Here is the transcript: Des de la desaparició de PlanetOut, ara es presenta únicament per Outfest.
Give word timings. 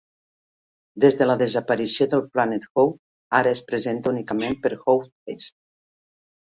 Des 1.03 1.17
de 1.19 1.27
la 1.27 1.35
desaparició 1.41 2.09
de 2.15 2.21
PlanetOut, 2.37 2.99
ara 3.43 3.55
es 3.59 3.65
presenta 3.71 4.17
únicament 4.19 4.61
per 4.67 4.77
Outfest. 4.81 5.59